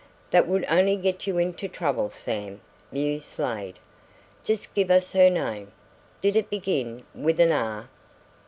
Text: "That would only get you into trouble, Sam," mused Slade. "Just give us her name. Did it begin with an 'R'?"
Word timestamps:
"That 0.31 0.47
would 0.47 0.65
only 0.67 0.95
get 0.95 1.27
you 1.27 1.37
into 1.37 1.67
trouble, 1.67 2.09
Sam," 2.09 2.59
mused 2.91 3.25
Slade. 3.27 3.77
"Just 4.43 4.73
give 4.73 4.89
us 4.89 5.11
her 5.13 5.29
name. 5.29 5.71
Did 6.21 6.35
it 6.35 6.49
begin 6.49 7.03
with 7.13 7.39
an 7.39 7.51
'R'?" 7.51 7.87